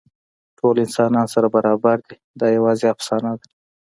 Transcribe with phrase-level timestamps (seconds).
[0.57, 3.47] ټول انسانان سره برابر دي، دا یواځې افسانه ده.